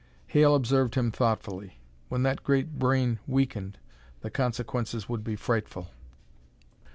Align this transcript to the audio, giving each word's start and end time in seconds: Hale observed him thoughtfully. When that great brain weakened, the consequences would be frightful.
Hale 0.25 0.55
observed 0.55 0.95
him 0.95 1.11
thoughtfully. 1.11 1.79
When 2.09 2.23
that 2.23 2.43
great 2.43 2.79
brain 2.79 3.19
weakened, 3.27 3.77
the 4.21 4.31
consequences 4.31 5.07
would 5.07 5.23
be 5.23 5.35
frightful. 5.35 5.89